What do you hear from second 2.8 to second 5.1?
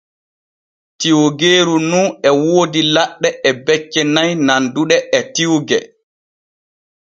laɗɗe e becce nay nanduɗe